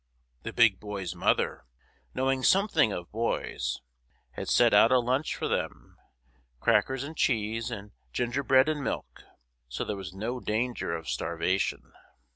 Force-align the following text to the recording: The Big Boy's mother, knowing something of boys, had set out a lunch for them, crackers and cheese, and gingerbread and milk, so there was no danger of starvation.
The 0.41 0.51
Big 0.51 0.79
Boy's 0.79 1.13
mother, 1.13 1.67
knowing 2.15 2.41
something 2.41 2.91
of 2.91 3.11
boys, 3.11 3.81
had 4.31 4.49
set 4.49 4.73
out 4.73 4.91
a 4.91 4.97
lunch 4.97 5.35
for 5.35 5.47
them, 5.47 5.95
crackers 6.59 7.03
and 7.03 7.15
cheese, 7.15 7.69
and 7.69 7.91
gingerbread 8.11 8.67
and 8.67 8.83
milk, 8.83 9.21
so 9.69 9.83
there 9.85 9.95
was 9.95 10.11
no 10.11 10.39
danger 10.39 10.91
of 10.95 11.07
starvation. 11.07 11.93